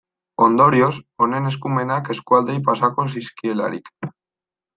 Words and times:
Ondorioz, 0.43 0.93
honen 1.25 1.49
eskumenak 1.49 2.09
eskualdeei 2.15 2.59
pasako 2.71 3.07
zizkielarik. 3.19 3.95